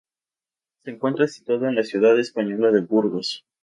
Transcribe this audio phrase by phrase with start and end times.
[0.83, 3.45] Se encuentra situado en la ciudad española de Burgos.